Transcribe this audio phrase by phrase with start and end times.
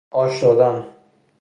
[0.09, 0.85] آش دادن